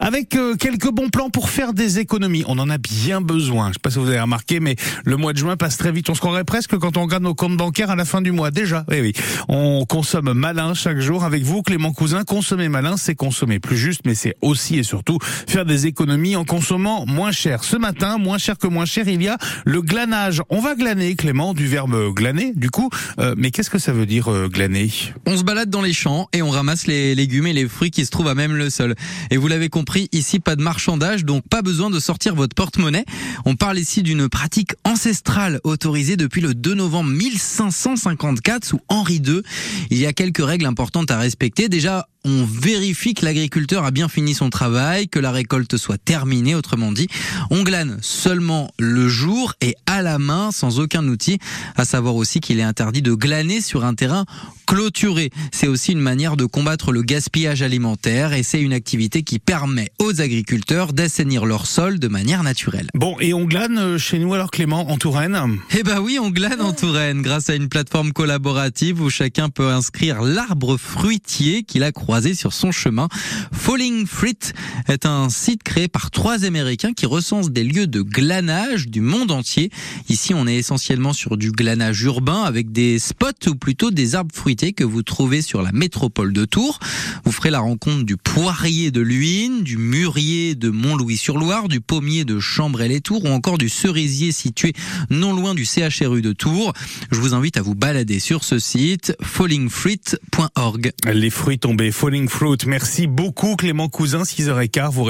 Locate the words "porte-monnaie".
32.54-33.04